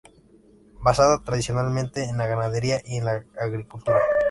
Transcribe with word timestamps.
Basada 0.79 1.23
tradicionalmente 1.23 2.05
en 2.05 2.17
la 2.17 2.25
ganadería 2.25 2.81
y 2.83 2.97
en 2.97 3.05
la 3.05 3.23
agricultura. 3.39 3.99